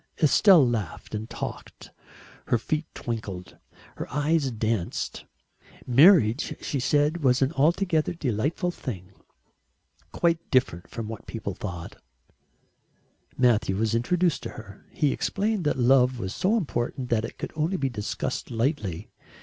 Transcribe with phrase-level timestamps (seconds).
[0.19, 1.91] Estelle laughed and talked,
[2.47, 3.57] her feet twinkled,
[3.97, 5.25] her eyes danced.
[5.85, 9.11] Marriage, she said, was an altogether delightful thing,
[10.11, 11.97] quite different from what people thought
[13.37, 14.87] Matthew was introduced to her.
[14.91, 19.11] He explained that love was so important that it could only be discussed lightly.